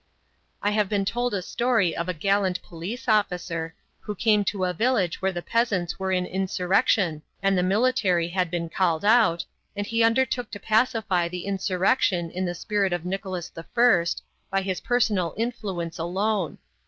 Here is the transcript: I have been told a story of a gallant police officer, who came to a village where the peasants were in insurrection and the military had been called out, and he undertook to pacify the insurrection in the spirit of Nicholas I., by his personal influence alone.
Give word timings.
I 0.63 0.71
have 0.71 0.89
been 0.89 1.05
told 1.05 1.35
a 1.35 1.43
story 1.43 1.95
of 1.95 2.09
a 2.09 2.13
gallant 2.15 2.59
police 2.63 3.07
officer, 3.07 3.75
who 3.99 4.15
came 4.15 4.43
to 4.45 4.65
a 4.65 4.73
village 4.73 5.21
where 5.21 5.31
the 5.31 5.43
peasants 5.43 5.99
were 5.99 6.11
in 6.11 6.25
insurrection 6.25 7.21
and 7.43 7.55
the 7.55 7.61
military 7.61 8.29
had 8.29 8.49
been 8.49 8.67
called 8.67 9.05
out, 9.05 9.45
and 9.75 9.85
he 9.85 10.01
undertook 10.03 10.49
to 10.53 10.59
pacify 10.59 11.27
the 11.27 11.45
insurrection 11.45 12.31
in 12.31 12.45
the 12.45 12.55
spirit 12.55 12.93
of 12.93 13.05
Nicholas 13.05 13.51
I., 13.55 13.63
by 14.49 14.63
his 14.63 14.81
personal 14.81 15.35
influence 15.37 15.99
alone. 15.99 16.57